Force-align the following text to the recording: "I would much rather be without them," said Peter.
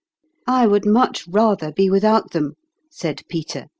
"I 0.47 0.65
would 0.65 0.83
much 0.83 1.27
rather 1.27 1.71
be 1.71 1.87
without 1.87 2.31
them," 2.31 2.55
said 2.91 3.21
Peter. 3.29 3.67